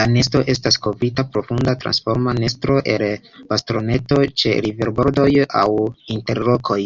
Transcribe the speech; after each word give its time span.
La 0.00 0.04
nesto 0.10 0.38
estas 0.52 0.78
kovrita 0.86 1.24
profunda 1.34 1.74
tasforma 1.82 2.34
nesto 2.38 2.78
el 2.94 3.06
bastonetoj 3.52 4.24
ĉe 4.44 4.56
riverbordoj 4.70 5.30
aŭ 5.64 5.68
inter 6.18 6.46
rokoj. 6.50 6.82